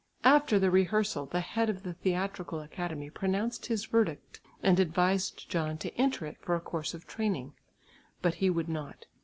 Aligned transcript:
After 0.23 0.57
the 0.57 0.71
rehearsal 0.71 1.27
the 1.27 1.41
head 1.41 1.69
of 1.69 1.83
the 1.83 1.93
theatrical 1.93 2.59
academy 2.59 3.11
pronounced 3.11 3.67
his 3.67 3.85
verdict 3.85 4.41
and 4.63 4.79
advised 4.79 5.47
John 5.47 5.77
to 5.77 5.93
enter 5.95 6.25
it 6.25 6.37
for 6.41 6.55
a 6.55 6.59
course 6.59 6.95
of 6.95 7.05
training, 7.05 7.53
but 8.19 8.33
he 8.41 8.49
would 8.49 8.67
not. 8.67 9.05